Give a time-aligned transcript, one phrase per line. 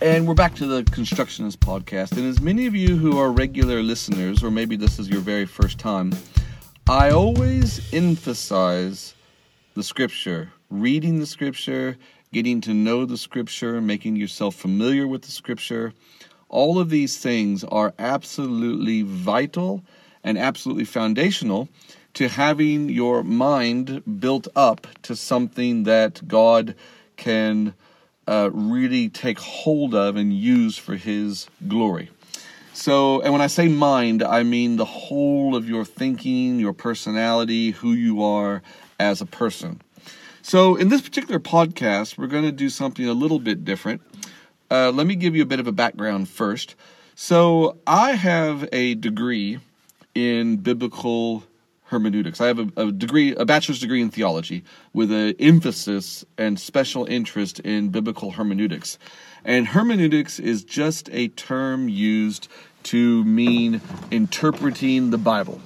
[0.00, 2.16] And we're back to the Constructionist podcast.
[2.16, 5.44] And as many of you who are regular listeners, or maybe this is your very
[5.44, 6.12] first time,
[6.88, 9.16] I always emphasize
[9.74, 11.96] the scripture, reading the scripture,
[12.32, 15.92] getting to know the scripture, making yourself familiar with the scripture.
[16.48, 19.82] All of these things are absolutely vital
[20.22, 21.68] and absolutely foundational
[22.14, 26.76] to having your mind built up to something that God
[27.16, 27.74] can
[28.28, 32.10] uh, really take hold of and use for His glory.
[32.74, 37.70] So, and when I say mind, I mean the whole of your thinking, your personality,
[37.70, 38.62] who you are
[39.00, 39.80] as a person.
[40.42, 44.02] So, in this particular podcast, we're going to do something a little bit different.
[44.70, 46.76] Uh, let me give you a bit of a background first.
[47.14, 49.58] So, I have a degree
[50.14, 51.44] in biblical
[51.88, 52.40] hermeneutics.
[52.40, 57.06] I have a, a, degree, a bachelor's degree in theology, with an emphasis and special
[57.06, 58.98] interest in biblical hermeneutics.
[59.44, 62.48] And hermeneutics is just a term used
[62.84, 63.80] to mean
[64.10, 65.60] interpreting the Bible.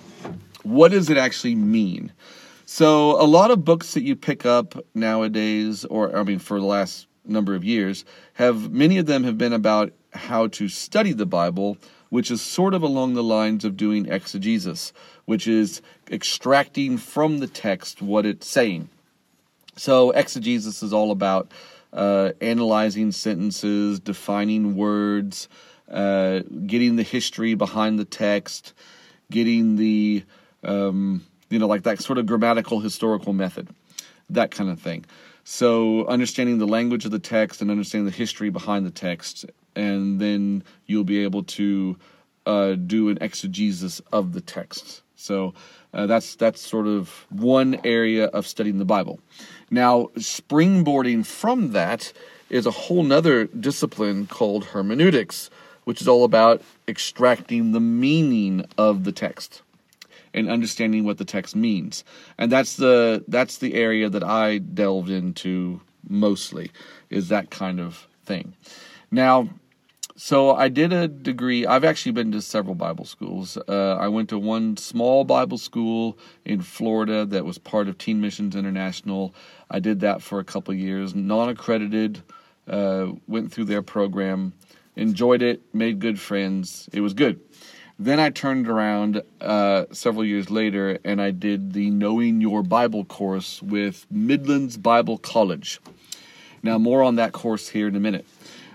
[0.62, 2.12] What does it actually mean?
[2.66, 6.66] So, a lot of books that you pick up nowadays, or I mean, for the
[6.66, 11.26] last number of years, have many of them have been about how to study the
[11.26, 11.76] Bible
[12.12, 14.92] which is sort of along the lines of doing exegesis,
[15.24, 18.88] which is extracting from the text what it's saying.
[19.76, 21.50] So, exegesis is all about
[21.92, 25.48] uh, analyzing sentences, defining words,
[25.90, 28.74] uh, getting the history behind the text,
[29.30, 30.24] getting the,
[30.62, 33.68] um, you know, like that sort of grammatical historical method,
[34.30, 35.04] that kind of thing.
[35.44, 40.20] So, understanding the language of the text and understanding the history behind the text and
[40.20, 41.96] then you'll be able to
[42.46, 45.02] uh, do an exegesis of the text.
[45.22, 45.54] So
[45.94, 49.20] uh, that's that's sort of one area of studying the Bible.
[49.70, 52.12] Now, springboarding from that
[52.50, 55.48] is a whole nother discipline called hermeneutics,
[55.84, 59.62] which is all about extracting the meaning of the text
[60.34, 62.04] and understanding what the text means.
[62.36, 66.72] And that's the that's the area that I delved into mostly
[67.10, 68.54] is that kind of thing.
[69.10, 69.48] Now,
[70.24, 71.66] so I did a degree.
[71.66, 73.58] I've actually been to several Bible schools.
[73.68, 78.20] Uh, I went to one small Bible school in Florida that was part of Teen
[78.20, 79.34] Missions International.
[79.68, 82.22] I did that for a couple years, non-accredited.
[82.68, 84.52] Uh, went through their program,
[84.94, 86.88] enjoyed it, made good friends.
[86.92, 87.40] It was good.
[87.98, 93.04] Then I turned around uh, several years later and I did the Knowing Your Bible
[93.04, 95.80] course with Midlands Bible College.
[96.62, 98.24] Now, more on that course here in a minute.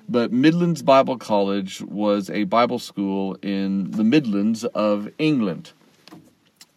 [0.10, 5.72] But Midlands Bible College was a Bible school in the Midlands of England.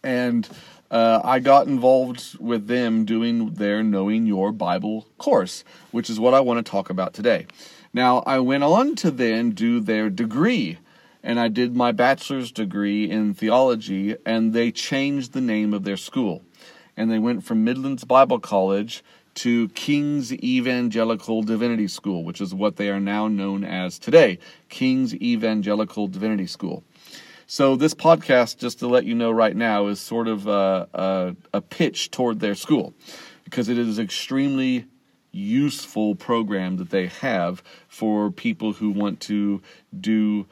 [0.03, 0.49] And
[0.89, 6.33] uh, I got involved with them doing their Knowing Your Bible course, which is what
[6.33, 7.45] I want to talk about today.
[7.93, 10.79] Now, I went on to then do their degree,
[11.23, 15.97] and I did my bachelor's degree in theology, and they changed the name of their
[15.97, 16.41] school.
[16.97, 19.01] And they went from Midlands Bible College
[19.35, 25.13] to King's Evangelical Divinity School, which is what they are now known as today King's
[25.15, 26.83] Evangelical Divinity School.
[27.47, 31.35] So, this podcast, just to let you know right now, is sort of a, a,
[31.53, 32.93] a pitch toward their school
[33.43, 34.85] because it is extremely
[35.31, 39.61] useful program that they have for people who want to
[39.99, 40.45] do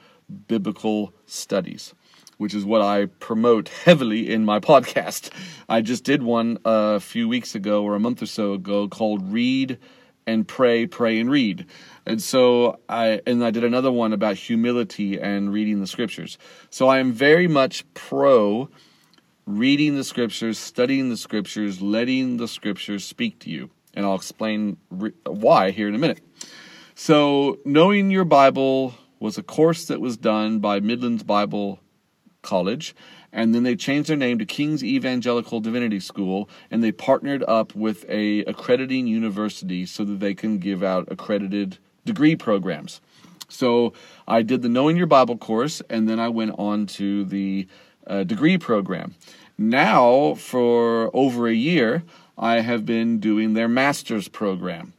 [0.47, 1.93] biblical studies
[2.39, 5.29] which is what I promote heavily in my podcast.
[5.67, 9.31] I just did one a few weeks ago or a month or so ago called
[9.31, 9.77] Read
[10.25, 11.65] and Pray, Pray and Read.
[12.05, 16.37] And so I and I did another one about humility and reading the scriptures.
[16.69, 18.69] So I am very much pro
[19.45, 23.69] reading the scriptures, studying the scriptures, letting the scriptures speak to you.
[23.93, 26.21] And I'll explain re- why here in a minute.
[26.95, 31.79] So, knowing your Bible was a course that was done by Midlands Bible
[32.41, 32.95] College,
[33.31, 37.75] and then they changed their name to King's Evangelical Divinity School, and they partnered up
[37.75, 43.01] with a accrediting university so that they can give out accredited degree programs.
[43.49, 43.93] So
[44.27, 47.67] I did the Knowing Your Bible course, and then I went on to the
[48.07, 49.15] uh, degree program.
[49.57, 52.03] Now, for over a year,
[52.37, 54.93] I have been doing their master's program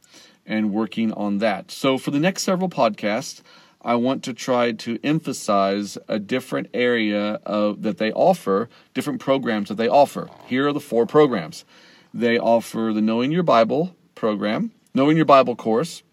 [0.45, 1.71] and working on that.
[1.71, 3.41] So for the next several podcasts,
[3.83, 9.69] I want to try to emphasize a different area of, that they offer, different programs
[9.69, 10.29] that they offer.
[10.45, 11.65] Here are the four programs.
[12.13, 16.03] They offer the Knowing Your Bible program, Knowing Your Bible course,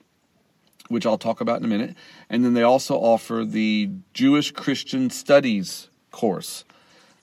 [0.88, 1.94] which I'll talk about in a minute,
[2.30, 6.64] and then they also offer the Jewish Christian Studies course,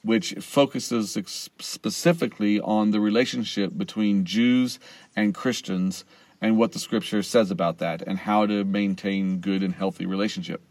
[0.04, 1.18] which focuses
[1.60, 4.78] specifically on the relationship between Jews
[5.16, 6.06] and Christians
[6.42, 10.62] and what the scripture says about that and how to maintain good and healthy relationship.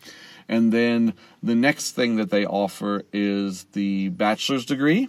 [0.49, 5.09] And then the next thing that they offer is the bachelor's degree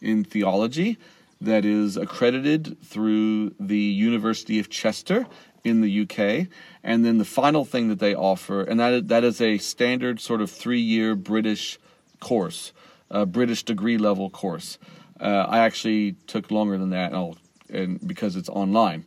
[0.00, 0.98] in theology
[1.40, 5.26] that is accredited through the University of Chester
[5.64, 6.48] in the UK.
[6.84, 10.20] And then the final thing that they offer, and that is, that is a standard
[10.20, 11.78] sort of three year British
[12.20, 12.72] course,
[13.10, 14.78] a British degree level course.
[15.20, 17.36] Uh, I actually took longer than that, and,
[17.70, 19.04] and because it's online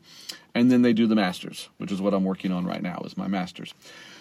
[0.55, 3.17] and then they do the masters, which is what I'm working on right now is
[3.17, 3.73] my masters.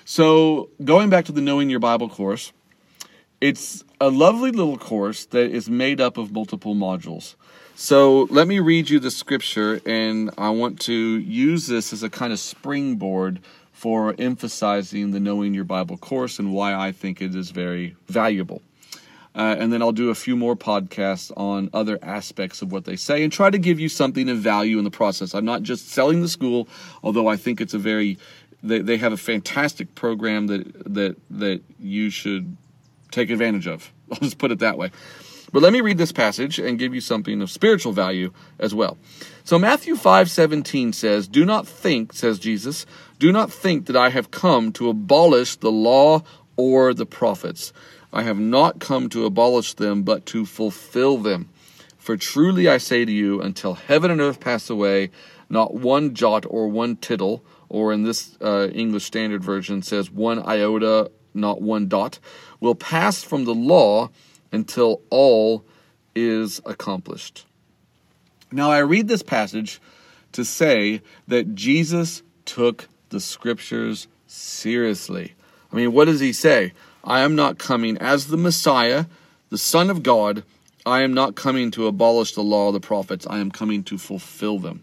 [0.04, 2.52] So, going back to the Knowing Your Bible course,
[3.40, 7.34] it's a lovely little course that is made up of multiple modules.
[7.74, 12.10] So, let me read you the scripture, and I want to use this as a
[12.10, 13.40] kind of springboard
[13.72, 18.62] for emphasizing the Knowing Your Bible course and why I think it is very valuable.
[19.34, 22.96] Uh, and then I'll do a few more podcasts on other aspects of what they
[22.96, 25.34] say and try to give you something of value in the process.
[25.34, 26.68] I'm not just selling the school,
[27.02, 28.18] although I think it's a very
[28.62, 32.56] they, they have a fantastic program that that that you should
[33.10, 33.92] take advantage of.
[34.12, 34.90] I'll just put it that way.
[35.50, 38.98] But let me read this passage and give you something of spiritual value as well.
[39.44, 42.84] So Matthew 5:17 says, "Do not think," says Jesus,
[43.18, 46.22] "do not think that I have come to abolish the law
[46.56, 47.72] or the prophets."
[48.12, 51.50] I have not come to abolish them, but to fulfill them.
[51.98, 55.10] For truly I say to you, until heaven and earth pass away,
[55.50, 60.38] not one jot or one tittle, or in this uh, English Standard Version says one
[60.40, 62.18] iota, not one dot,
[62.60, 64.10] will pass from the law
[64.52, 65.64] until all
[66.14, 67.44] is accomplished.
[68.50, 69.80] Now I read this passage
[70.32, 75.34] to say that Jesus took the scriptures seriously.
[75.70, 76.72] I mean, what does he say?
[77.04, 79.06] I am not coming as the Messiah,
[79.50, 80.42] the Son of God.
[80.84, 83.26] I am not coming to abolish the law of the prophets.
[83.28, 84.82] I am coming to fulfill them.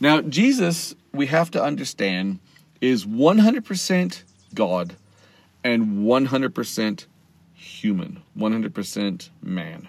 [0.00, 2.38] Now, Jesus, we have to understand,
[2.80, 4.22] is 100%
[4.54, 4.96] God
[5.64, 7.06] and 100%
[7.54, 9.88] human, 100% man.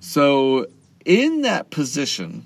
[0.00, 0.66] So,
[1.04, 2.44] in that position,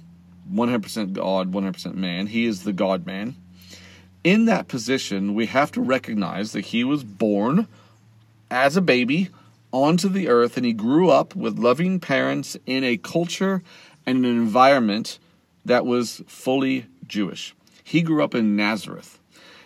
[0.52, 3.36] 100% God, 100% man, he is the God man.
[4.24, 7.66] In that position, we have to recognize that he was born
[8.52, 9.30] as a baby
[9.72, 13.62] onto the earth, and he grew up with loving parents in a culture
[14.04, 15.18] and an environment
[15.64, 17.54] that was fully Jewish.
[17.82, 19.18] He grew up in Nazareth.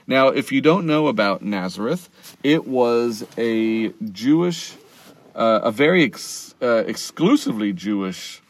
[0.06, 2.08] Now, if you don't know about Nazareth,
[2.44, 4.74] it was a Jewish,
[5.34, 8.40] uh, a very ex- uh, exclusively Jewish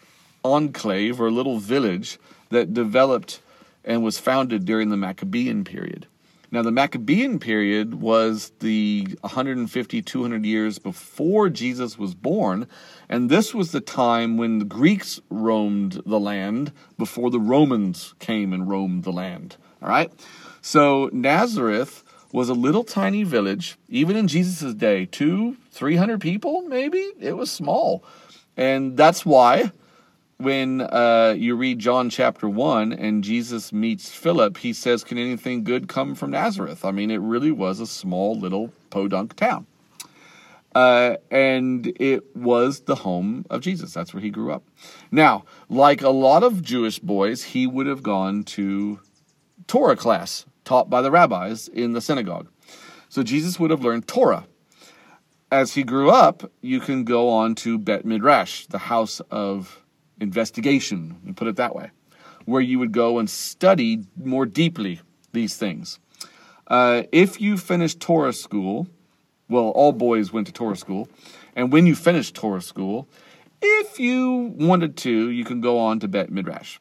[0.44, 2.18] enclave or little village
[2.50, 3.40] that developed
[3.84, 6.06] and was founded during the Maccabean period.
[6.50, 12.68] Now, the Maccabean period was the 150, 200 years before Jesus was born,
[13.08, 18.52] and this was the time when the Greeks roamed the land before the Romans came
[18.52, 19.56] and roamed the land.
[19.82, 20.12] All right?
[20.60, 27.12] So, Nazareth was a little tiny village, even in Jesus' day, two, 300 people, maybe?
[27.18, 28.04] It was small.
[28.56, 29.72] And that's why
[30.38, 35.64] when uh, you read John chapter 1 and Jesus meets Philip, he says, Can anything
[35.64, 36.84] good come from Nazareth?
[36.84, 39.66] I mean, it really was a small little podunk town.
[40.74, 43.94] Uh, and it was the home of Jesus.
[43.94, 44.62] That's where he grew up.
[45.10, 49.00] Now, like a lot of Jewish boys, he would have gone to
[49.66, 52.48] Torah class taught by the rabbis in the synagogue.
[53.08, 54.46] So Jesus would have learned Torah.
[55.50, 59.82] As he grew up, you can go on to Bet Midrash, the house of
[60.20, 61.90] investigation, and put it that way,
[62.44, 65.00] where you would go and study more deeply
[65.32, 65.98] these things.
[66.66, 68.88] Uh, if you finished Torah school,
[69.48, 71.08] well, all boys went to Torah school,
[71.54, 73.08] and when you finished Torah school,
[73.62, 76.78] if you wanted to, you can go on to Bet Midrash.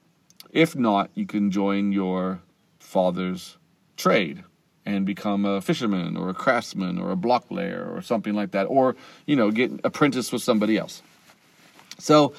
[0.52, 2.42] If not, you can join your
[2.80, 3.58] father's
[3.98, 4.44] trade
[4.86, 8.66] and become a fisherman or a craftsman or a block layer or something like that,
[8.66, 11.02] or you know, get apprenticed with somebody else.
[11.98, 12.34] So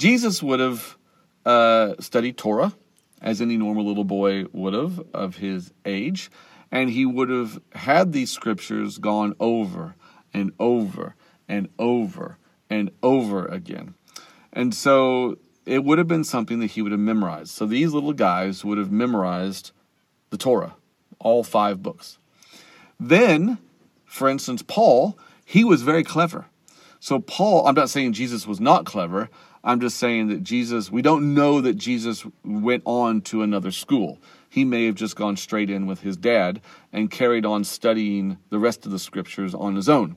[0.00, 0.96] Jesus would have
[1.44, 2.72] uh, studied Torah,
[3.20, 6.30] as any normal little boy would have of his age,
[6.72, 9.94] and he would have had these scriptures gone over
[10.32, 11.16] and over
[11.46, 12.38] and over
[12.70, 13.94] and over again.
[14.54, 17.50] And so it would have been something that he would have memorized.
[17.50, 19.70] So these little guys would have memorized
[20.30, 20.76] the Torah,
[21.18, 22.16] all five books.
[22.98, 23.58] Then
[24.06, 26.46] for instance, Paul, he was very clever.
[26.98, 29.28] So, Paul, I'm not saying Jesus was not clever.
[29.62, 34.18] I'm just saying that Jesus, we don't know that Jesus went on to another school.
[34.48, 36.60] He may have just gone straight in with his dad
[36.92, 40.16] and carried on studying the rest of the scriptures on his own,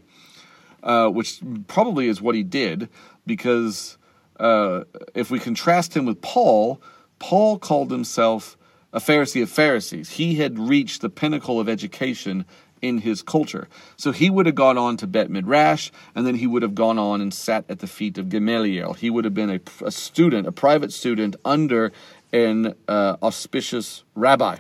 [0.82, 2.90] uh, which probably is what he did
[3.26, 3.98] because
[4.40, 4.84] uh,
[5.14, 6.82] if we contrast him with Paul,
[7.20, 8.58] Paul called himself
[8.92, 10.12] a Pharisee of Pharisees.
[10.12, 12.46] He had reached the pinnacle of education
[12.84, 13.68] in his culture.
[13.98, 17.00] So he would have gone on to Bet Midrash, and then he would have gone
[17.00, 18.94] on and sat at the feet of Gamaliel.
[18.94, 21.92] He would have been a, a student, a private student under
[22.34, 24.58] an uh, auspicious rabbi.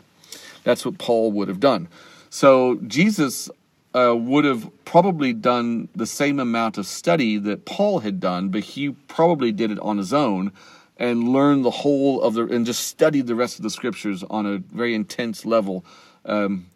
[0.63, 1.89] That's what Paul would have done.
[2.30, 3.50] So Jesus
[3.94, 8.63] uh, would have probably done the same amount of study that Paul had done, but
[8.63, 10.53] he probably did it on his own
[10.98, 14.46] and learned the whole of the and just studied the rest of the scriptures on
[14.46, 15.84] a very intense level.
[16.25, 16.68] Um,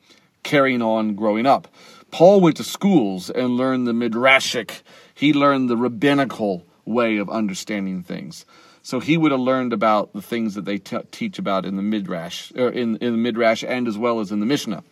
[0.48, 1.68] carrying on growing up.
[2.10, 4.82] Paul went to schools and learned the midrashic,
[5.13, 8.46] he learned the rabbinical way of understanding things.
[8.82, 11.82] So he would have learned about the things that they t- teach about in the
[11.82, 14.86] midrash, or in, in the midrash, and as well as in the Mishnah,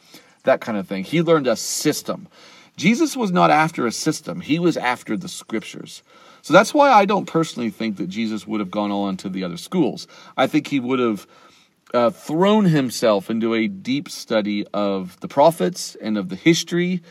[0.44, 1.06] that kind of thing.
[1.06, 2.28] He learned a system.
[2.76, 6.04] Jesus was not after a system; he was after the scriptures.
[6.42, 9.46] So that's why I don't personally think that Jesus would have gone on to the
[9.46, 10.06] other schools.
[10.36, 11.26] I think he would have
[11.96, 17.02] uh, thrown himself into a deep study of the prophets and of the history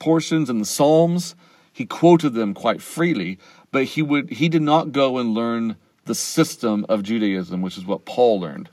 [0.00, 1.36] portions and the Psalms.
[1.72, 3.38] He quoted them quite freely,
[3.70, 7.86] but he would he did not go and learn the system of Judaism, which is
[7.86, 8.68] what Paul learned.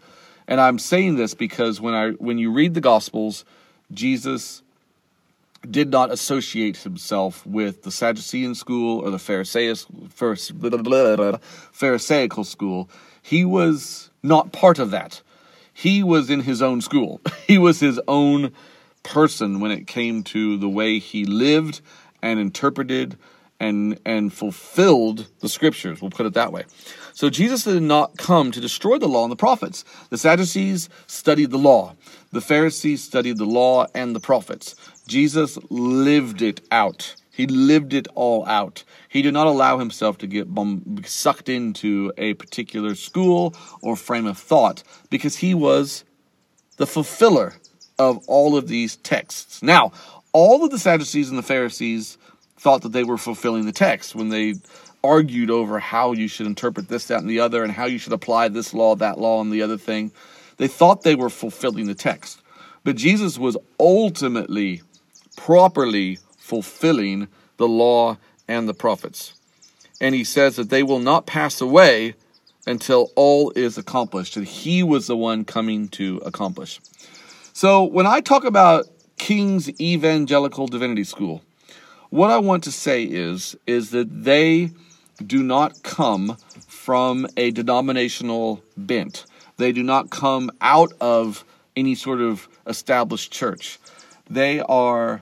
[0.47, 3.45] And I'm saying this because when I when you read the Gospels,
[3.91, 4.63] Jesus
[5.69, 9.85] did not associate himself with the Sadducean school or the Pharisaical
[12.43, 12.89] school.
[13.21, 15.21] He was not part of that
[15.79, 17.21] he was in his own school.
[17.47, 18.51] He was his own
[19.01, 21.81] person when it came to the way he lived
[22.21, 23.17] and interpreted
[23.59, 25.99] and and fulfilled the scriptures.
[25.99, 26.65] We'll put it that way.
[27.13, 29.83] So Jesus did not come to destroy the law and the prophets.
[30.09, 31.95] The Sadducees studied the law.
[32.31, 34.75] The Pharisees studied the law and the prophets.
[35.07, 37.15] Jesus lived it out.
[37.39, 38.83] He lived it all out.
[39.07, 40.49] He did not allow himself to get
[41.05, 46.03] sucked into a particular school or frame of thought because he was
[46.75, 47.53] the fulfiller
[47.97, 49.63] of all of these texts.
[49.63, 49.93] Now,
[50.33, 52.17] all of the Sadducees and the Pharisees
[52.57, 54.55] thought that they were fulfilling the text when they
[55.01, 58.11] argued over how you should interpret this, that, and the other, and how you should
[58.11, 60.11] apply this law, that law, and the other thing.
[60.57, 62.41] They thought they were fulfilling the text.
[62.83, 64.81] But Jesus was ultimately,
[65.37, 66.19] properly
[66.49, 67.27] fulfilling
[67.57, 69.33] the law and the prophets.
[70.01, 72.15] And he says that they will not pass away
[72.65, 74.35] until all is accomplished.
[74.35, 76.79] And he was the one coming to accomplish.
[77.53, 78.85] So when I talk about
[79.17, 81.43] King's Evangelical Divinity School,
[82.09, 84.71] what I want to say is is that they
[85.23, 86.37] do not come
[86.67, 89.25] from a denominational bent.
[89.57, 91.43] They do not come out of
[91.75, 93.77] any sort of established church.
[94.29, 95.21] They are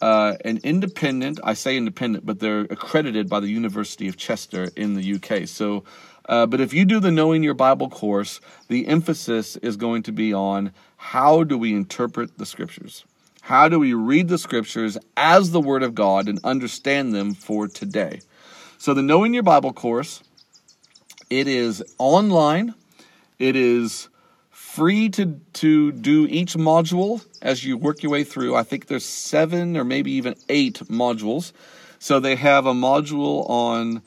[0.00, 4.94] uh, an independent, I say independent, but they're accredited by the University of Chester in
[4.94, 5.48] the UK.
[5.48, 5.84] So,
[6.28, 10.12] uh, but if you do the Knowing Your Bible course, the emphasis is going to
[10.12, 13.04] be on how do we interpret the scriptures?
[13.42, 17.68] How do we read the scriptures as the Word of God and understand them for
[17.68, 18.20] today?
[18.78, 20.22] So, the Knowing Your Bible course,
[21.30, 22.74] it is online.
[23.38, 24.08] It is
[24.76, 28.54] free to to do each module as you work your way through.
[28.54, 31.52] I think there's seven or maybe even eight modules.
[31.98, 34.02] So they have a module on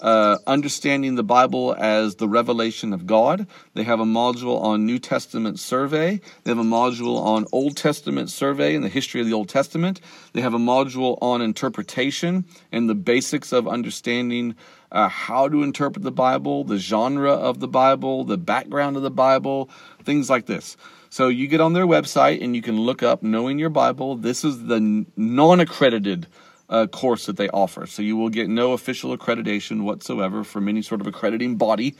[0.00, 3.48] uh, understanding the Bible as the revelation of God.
[3.74, 6.20] They have a module on New Testament survey.
[6.44, 10.00] They have a module on Old Testament survey and the history of the Old Testament.
[10.34, 14.54] They have a module on interpretation and the basics of understanding
[14.92, 19.10] uh, how to interpret the Bible, the genre of the Bible, the background of the
[19.10, 19.70] Bible,
[20.04, 20.76] things like this.
[21.10, 24.16] So you get on their website and you can look up Knowing Your Bible.
[24.16, 26.26] This is the non accredited
[26.68, 27.86] uh, course that they offer.
[27.86, 31.96] So you will get no official accreditation whatsoever from any sort of accrediting body.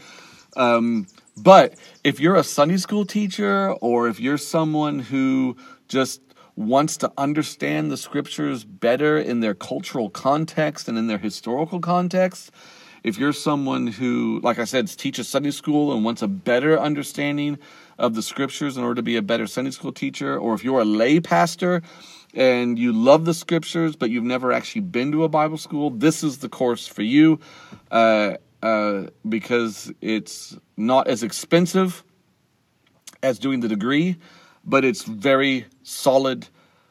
[0.56, 1.06] Um,
[1.36, 5.56] but if you're a Sunday school teacher or if you're someone who
[5.88, 6.20] just
[6.56, 12.50] wants to understand the scriptures better in their cultural context and in their historical context,
[13.04, 17.58] if you're someone who, like I said, teaches Sunday school and wants a better understanding
[17.98, 20.80] of the scriptures in order to be a better Sunday school teacher, or if you're
[20.80, 21.82] a lay pastor
[22.34, 26.22] and you love the scriptures but you've never actually been to a Bible school, this
[26.22, 27.40] is the course for you
[27.90, 32.04] uh, uh, because it's not as expensive
[33.22, 34.16] as doing the degree,
[34.64, 36.48] but it's very solid,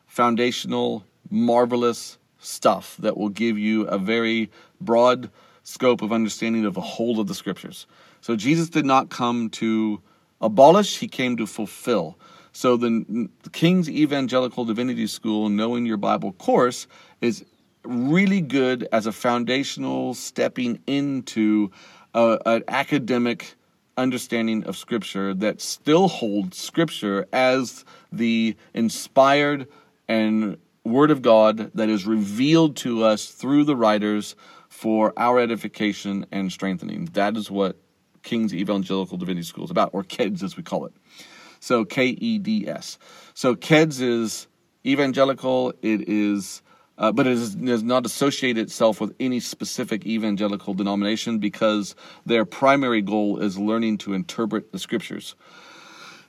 [0.08, 4.50] foundational, marvelous stuff that will give you a very
[4.80, 5.30] broad
[5.72, 7.88] scope of understanding of the whole of the scriptures.
[8.22, 10.02] So Jesus did not come to
[10.42, 12.18] abolish, he came to fulfill.
[12.54, 16.88] So the, the King's Evangelical Divinity School Knowing Your Bible course
[17.22, 17.46] is
[17.84, 21.72] really good as a foundational stepping into
[22.14, 23.56] a, an academic
[23.98, 29.68] understanding of Scripture that still holds Scripture as the inspired
[30.08, 34.36] and Word of God that is revealed to us through the writers
[34.82, 37.06] for our edification and strengthening.
[37.14, 37.78] That is what
[38.24, 40.94] King's Evangelical Divinity School is about, or KEDS as we call it.
[41.60, 42.98] So K E D S.
[43.36, 44.48] So KEDS is
[44.84, 45.72] evangelical.
[45.84, 46.64] It is.
[46.98, 51.96] Uh, but it is, does not associate itself with any specific evangelical denomination because
[52.26, 55.36] their primary goal is learning to interpret the scriptures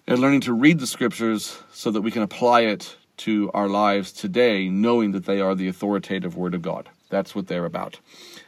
[0.06, 4.12] and learning to read the scriptures so that we can apply it to our lives
[4.12, 6.88] today, knowing that they are the authoritative word of God.
[7.12, 8.00] That's what they're about.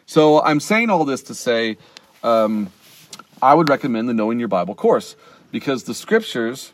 [0.07, 1.77] So I'm saying all this to say
[2.23, 2.73] um,
[3.43, 5.17] I would recommend the Knowing Your Bible course
[5.53, 6.73] because the scriptures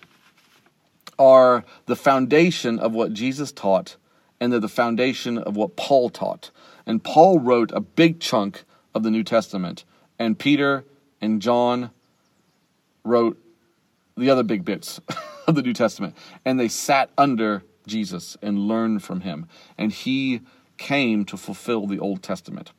[1.18, 3.96] are the foundation of what Jesus taught
[4.40, 6.52] and they're the foundation of what Paul taught.
[6.86, 8.62] And Paul wrote a big chunk
[8.94, 9.84] of the New Testament,
[10.18, 10.84] and Peter
[11.20, 11.90] and John
[13.04, 13.36] wrote
[14.16, 15.00] the other big bits
[15.46, 16.16] of the New Testament.
[16.44, 19.46] And they sat under Jesus and learned from him.
[19.76, 20.40] And he
[20.80, 22.72] came to fulfill the Old Testament.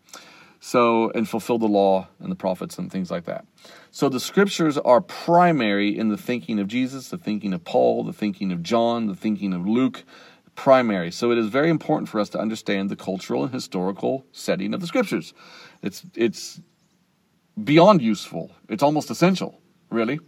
[0.63, 3.45] So, and fulfill the law and the prophets and things like that.
[3.89, 8.13] So the scriptures are primary in the thinking of Jesus, the thinking of Paul, the
[8.13, 10.03] thinking of John, the thinking of Luke,
[10.55, 11.09] primary.
[11.09, 14.81] So it is very important for us to understand the cultural and historical setting of
[14.81, 15.33] the scriptures.
[15.81, 16.61] It's it's
[17.63, 18.51] beyond useful.
[18.69, 20.19] It's almost essential, really.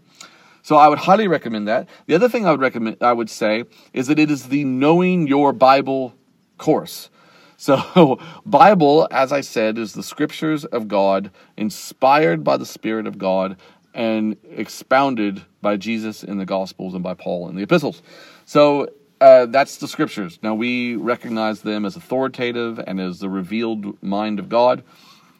[0.63, 1.87] So I would highly recommend that.
[2.07, 5.27] The other thing I would recommend I would say is that it is the knowing
[5.27, 6.15] your Bible
[6.57, 7.09] course.
[7.57, 13.17] So Bible, as I said, is the scriptures of God inspired by the spirit of
[13.17, 13.57] God
[13.93, 18.01] and expounded by Jesus in the gospels and by Paul in the epistles.
[18.45, 18.89] So
[19.21, 20.39] uh, that's the scriptures.
[20.41, 24.83] Now we recognize them as authoritative and as the revealed mind of God.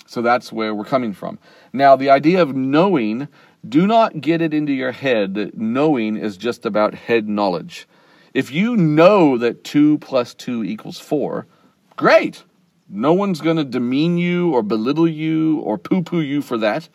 [0.05, 1.39] So that's where we're coming from.
[1.71, 3.27] Now, the idea of knowing,
[3.67, 7.88] do not get it into your head that knowing is just about head knowledge.
[8.33, 11.47] If you know that 2 plus 2 equals 4,
[11.95, 12.43] great.
[12.89, 16.89] No one's going to demean you or belittle you or poo poo you for that.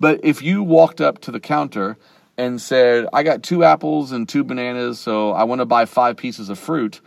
[0.00, 1.96] But if you walked up to the counter
[2.36, 6.16] and said, I got two apples and two bananas, so I want to buy five
[6.16, 7.00] pieces of fruit,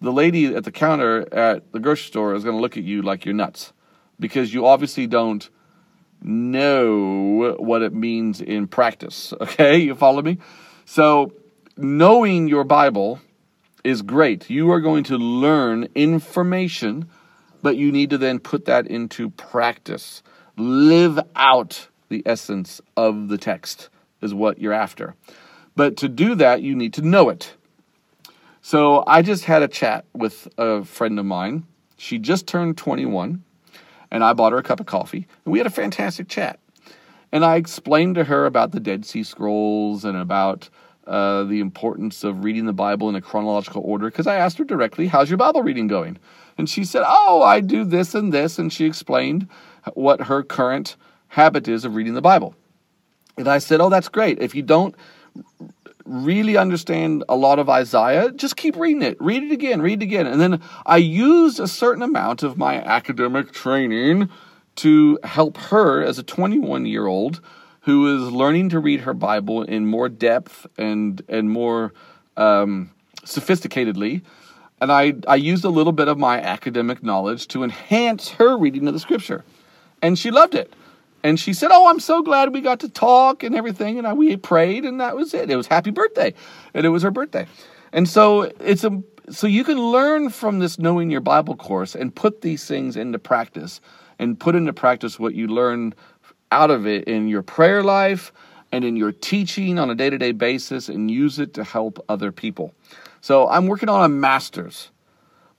[0.00, 3.02] the lady at the counter at the grocery store is going to look at you
[3.02, 3.72] like you're nuts
[4.20, 5.48] because you obviously don't
[6.20, 9.32] know what it means in practice.
[9.40, 10.38] Okay, you follow me?
[10.84, 11.32] So,
[11.76, 13.20] knowing your Bible
[13.84, 14.50] is great.
[14.50, 17.08] You are going to learn information,
[17.62, 20.22] but you need to then put that into practice.
[20.56, 23.90] Live out the essence of the text
[24.22, 25.14] is what you're after.
[25.76, 27.54] But to do that, you need to know it.
[28.62, 31.66] So I just had a chat with a friend of mine.
[31.98, 33.44] She just turned 21,
[34.10, 36.58] and I bought her a cup of coffee, and we had a fantastic chat.
[37.30, 40.70] And I explained to her about the Dead Sea Scrolls and about
[41.06, 44.64] uh, the importance of reading the Bible in a chronological order because I asked her
[44.64, 46.18] directly, How's your Bible reading going?
[46.56, 48.58] And she said, Oh, I do this and this.
[48.58, 49.48] And she explained
[49.94, 50.96] what her current
[51.28, 52.54] habit is of reading the Bible.
[53.36, 54.38] And I said, Oh, that's great.
[54.40, 54.94] If you don't
[56.04, 59.16] really understand a lot of Isaiah, just keep reading it.
[59.20, 60.26] Read it again, read it again.
[60.26, 64.28] And then I used a certain amount of my academic training
[64.76, 67.40] to help her as a 21 year old
[67.84, 71.92] who is learning to read her Bible in more depth and, and more
[72.36, 72.90] um,
[73.24, 74.22] sophisticatedly.
[74.80, 78.86] And I, I used a little bit of my academic knowledge to enhance her reading
[78.88, 79.44] of the scripture.
[80.02, 80.72] And she loved it.
[81.22, 84.12] And she said, "Oh, I'm so glad we got to talk and everything." And I,
[84.12, 85.50] we prayed, and that was it.
[85.50, 86.34] It was happy birthday,
[86.74, 87.46] and it was her birthday.
[87.94, 92.14] And so it's a so you can learn from this knowing your Bible course and
[92.14, 93.80] put these things into practice,
[94.18, 95.94] and put into practice what you learn
[96.50, 98.32] out of it in your prayer life
[98.72, 102.04] and in your teaching on a day to day basis, and use it to help
[102.08, 102.74] other people.
[103.20, 104.90] So I'm working on a master's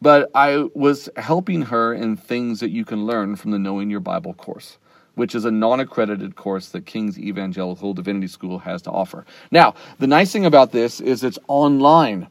[0.01, 4.01] but I was helping her in things that you can learn from the Knowing Your
[4.01, 4.77] Bible course
[5.15, 9.25] which is a non accredited course that King's Evangelical Divinity School has to offer.
[9.49, 12.27] Now, the nice thing about this is it's online.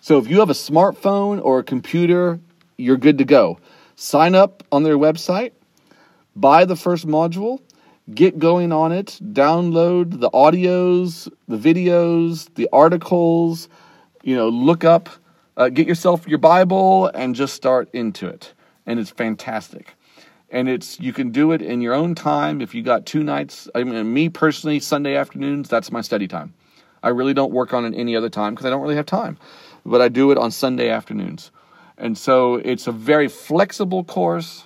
[0.00, 2.38] So if you have a smartphone or a computer,
[2.76, 3.58] you're good to go.
[3.96, 5.52] Sign up on their website,
[6.36, 7.60] buy the first module,
[8.14, 13.68] get going on it, download the audios, the videos, the articles,
[14.22, 15.08] you know, look up
[15.56, 18.52] uh, get yourself your Bible and just start into it.
[18.84, 19.94] And it's fantastic.
[20.50, 22.60] And it's you can do it in your own time.
[22.60, 26.54] If you got two nights, I mean, me personally, Sunday afternoons, that's my study time.
[27.02, 29.38] I really don't work on it any other time because I don't really have time.
[29.84, 31.50] But I do it on Sunday afternoons.
[31.98, 34.65] And so it's a very flexible course.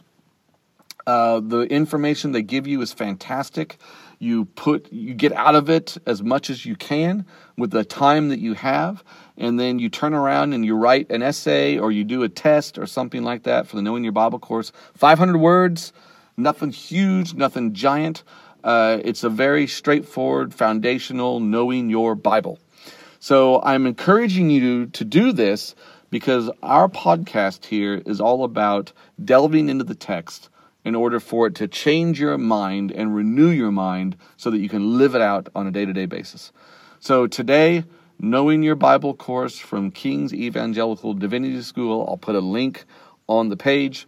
[1.07, 3.79] Uh, the information they give you is fantastic.
[4.19, 7.25] You put you get out of it as much as you can
[7.57, 9.03] with the time that you have,
[9.39, 12.79] and then you turn around and you write an essay or you do a test
[12.79, 14.73] or something like that for the Knowing Your Bible course.
[14.95, 15.93] 500 words,
[16.37, 18.23] nothing huge, nothing giant.
[18.63, 22.59] Uh, it's a very straightforward, foundational knowing your Bible.
[23.21, 25.75] So I'm encouraging you to do this
[26.11, 30.51] because our podcast here is all about delving into the text
[30.85, 34.69] in order for it to change your mind and renew your mind so that you
[34.69, 36.53] can live it out on a day to day basis.
[37.01, 37.85] So today,
[38.19, 42.85] Knowing Your Bible course from King's Evangelical Divinity School, I'll put a link
[43.29, 44.07] on the page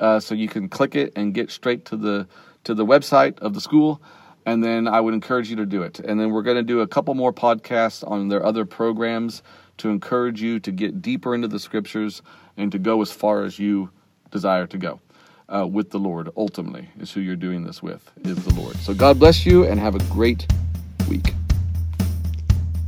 [0.00, 2.26] uh, so you can click it and get straight to the
[2.64, 4.02] to the website of the school
[4.46, 5.98] and then I would encourage you to do it.
[5.98, 9.42] And then we're going to do a couple more podcasts on their other programs
[9.78, 12.22] to encourage you to get deeper into the scriptures
[12.56, 13.90] and to go as far as you
[14.30, 15.00] desire to go.
[15.48, 18.76] Uh, with the Lord, ultimately, is who you're doing this with, is the Lord.
[18.78, 20.46] So God bless you and have a great
[21.08, 21.34] week.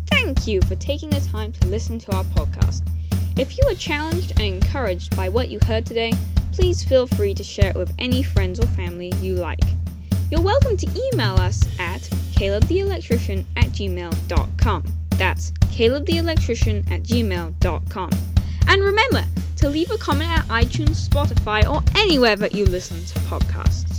[0.06, 2.82] Thank you for taking the time to listen to our podcast.
[3.38, 6.12] If you were challenged and encouraged by what you heard today,
[6.52, 9.60] please feel free to share it with any friends or family you like.
[10.28, 12.00] You're welcome to email us at
[12.34, 14.84] calebtheelectrician at gmail.com.
[15.10, 18.10] That's calebtheelectrician at gmail.com.
[18.66, 19.24] And remember
[19.58, 23.97] to leave a comment at iTunes, Spotify, or anywhere that you listen to podcasts.